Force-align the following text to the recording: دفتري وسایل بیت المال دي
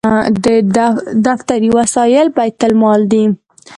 دفتري 1.25 1.69
وسایل 1.77 2.27
بیت 2.37 2.61
المال 2.67 3.01
دي 3.11 3.23